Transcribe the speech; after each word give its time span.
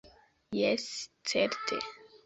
Jes, 0.59 0.87
certe. 1.33 1.83